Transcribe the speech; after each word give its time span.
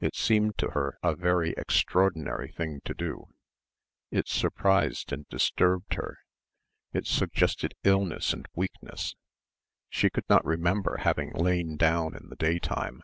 It 0.00 0.16
seemed 0.16 0.58
to 0.58 0.70
her 0.70 0.98
a 1.00 1.14
very 1.14 1.54
extraordinary 1.56 2.50
thing 2.50 2.80
to 2.86 2.92
do. 2.92 3.26
It 4.10 4.26
surprised 4.26 5.12
and 5.12 5.28
disturbed 5.28 5.94
her. 5.94 6.18
It 6.92 7.06
suggested 7.06 7.74
illness 7.84 8.32
and 8.32 8.48
weakness. 8.56 9.14
She 9.88 10.10
could 10.10 10.28
not 10.28 10.44
remember 10.44 10.96
having 10.96 11.30
lain 11.34 11.76
down 11.76 12.16
in 12.16 12.30
the 12.30 12.34
day 12.34 12.58
time. 12.58 13.02